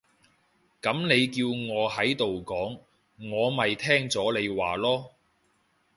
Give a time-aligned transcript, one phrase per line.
[0.81, 1.45] 噉你叫
[1.75, 2.79] 我喺度講，
[3.31, 5.11] 我咪聽咗你話囉